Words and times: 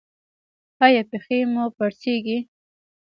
ایا 0.85 1.01
پښې 1.09 1.39
مو 1.53 1.65
پړسیږي؟ 1.77 2.37